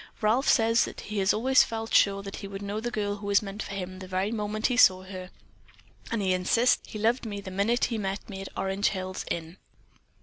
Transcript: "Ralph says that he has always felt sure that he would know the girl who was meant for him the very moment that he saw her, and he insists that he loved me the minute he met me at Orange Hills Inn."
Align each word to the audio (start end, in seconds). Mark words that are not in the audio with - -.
"Ralph 0.19 0.49
says 0.49 0.85
that 0.85 1.01
he 1.01 1.19
has 1.19 1.31
always 1.31 1.61
felt 1.63 1.93
sure 1.93 2.23
that 2.23 2.37
he 2.37 2.47
would 2.47 2.63
know 2.63 2.79
the 2.79 2.89
girl 2.89 3.17
who 3.17 3.27
was 3.27 3.43
meant 3.43 3.61
for 3.61 3.73
him 3.75 3.99
the 3.99 4.07
very 4.07 4.31
moment 4.31 4.63
that 4.65 4.69
he 4.69 4.77
saw 4.77 5.03
her, 5.03 5.29
and 6.11 6.23
he 6.23 6.33
insists 6.33 6.77
that 6.77 6.89
he 6.89 6.97
loved 6.97 7.23
me 7.23 7.39
the 7.39 7.51
minute 7.51 7.83
he 7.85 7.99
met 7.99 8.27
me 8.27 8.41
at 8.41 8.49
Orange 8.57 8.87
Hills 8.87 9.25
Inn." 9.29 9.57